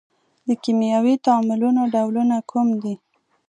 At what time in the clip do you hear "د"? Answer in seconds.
0.47-0.49